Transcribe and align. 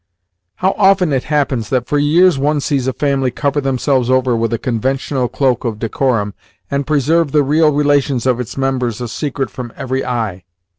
How 0.55 0.73
often 0.79 1.13
it 1.13 1.25
happens 1.25 1.69
that 1.69 1.85
for 1.85 1.99
years 1.99 2.39
one 2.39 2.59
sees 2.59 2.87
a 2.87 2.93
family 2.93 3.29
cover 3.29 3.61
themselves 3.61 4.09
over 4.09 4.35
with 4.35 4.51
a 4.51 4.57
conventional 4.57 5.27
cloak 5.27 5.63
of 5.63 5.77
decorum, 5.77 6.33
and 6.71 6.87
preserve 6.87 7.33
the 7.33 7.43
real 7.43 7.71
relations 7.71 8.25
of 8.25 8.39
its 8.39 8.57
members 8.57 8.99
a 8.99 9.07
secret 9.07 9.51
from 9.51 9.71
every 9.77 10.03
eye! 10.03 10.43